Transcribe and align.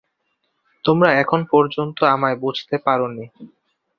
তোমরা 0.85 1.09
এখন 1.13 1.39
পর্যন্ত 1.51 1.97
আমায় 2.05 2.37
বুঝতে 2.37 2.75
পারনি। 2.77 3.25